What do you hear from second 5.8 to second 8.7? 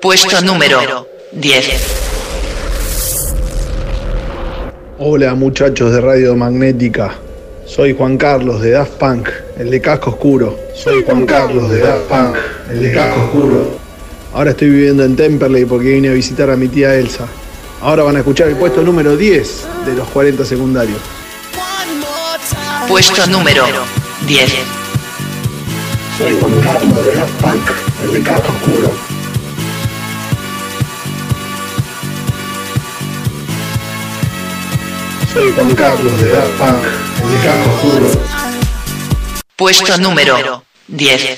de Radio Magnética. Soy Juan Carlos de